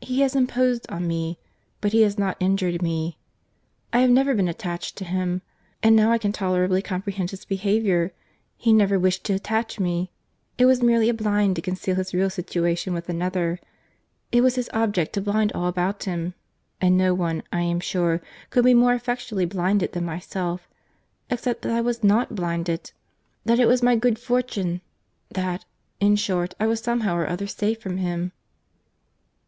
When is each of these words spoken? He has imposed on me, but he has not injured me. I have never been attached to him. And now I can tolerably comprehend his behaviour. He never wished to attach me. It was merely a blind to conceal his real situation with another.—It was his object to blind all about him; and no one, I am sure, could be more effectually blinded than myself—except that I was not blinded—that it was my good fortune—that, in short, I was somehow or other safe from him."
He 0.00 0.22
has 0.22 0.34
imposed 0.34 0.90
on 0.90 1.06
me, 1.06 1.38
but 1.80 1.92
he 1.92 2.02
has 2.02 2.18
not 2.18 2.36
injured 2.40 2.82
me. 2.82 3.16
I 3.92 4.00
have 4.00 4.10
never 4.10 4.34
been 4.34 4.48
attached 4.48 4.96
to 4.96 5.04
him. 5.04 5.40
And 5.84 5.94
now 5.94 6.10
I 6.10 6.18
can 6.18 6.32
tolerably 6.32 6.82
comprehend 6.82 7.30
his 7.30 7.44
behaviour. 7.44 8.12
He 8.56 8.72
never 8.72 8.98
wished 8.98 9.22
to 9.26 9.34
attach 9.34 9.78
me. 9.78 10.10
It 10.58 10.66
was 10.66 10.82
merely 10.82 11.08
a 11.08 11.14
blind 11.14 11.54
to 11.54 11.62
conceal 11.62 11.94
his 11.94 12.12
real 12.12 12.28
situation 12.28 12.92
with 12.92 13.08
another.—It 13.08 14.40
was 14.40 14.56
his 14.56 14.68
object 14.74 15.12
to 15.12 15.20
blind 15.20 15.52
all 15.52 15.68
about 15.68 16.02
him; 16.02 16.34
and 16.80 16.96
no 16.98 17.14
one, 17.14 17.44
I 17.52 17.60
am 17.60 17.78
sure, 17.78 18.20
could 18.50 18.64
be 18.64 18.74
more 18.74 18.94
effectually 18.94 19.44
blinded 19.46 19.92
than 19.92 20.04
myself—except 20.04 21.62
that 21.62 21.70
I 21.70 21.82
was 21.82 22.02
not 22.02 22.34
blinded—that 22.34 23.60
it 23.60 23.66
was 23.68 23.84
my 23.84 23.94
good 23.94 24.18
fortune—that, 24.18 25.64
in 26.00 26.16
short, 26.16 26.54
I 26.58 26.66
was 26.66 26.80
somehow 26.80 27.14
or 27.14 27.28
other 27.28 27.46
safe 27.46 27.80
from 27.80 27.98
him." 27.98 28.32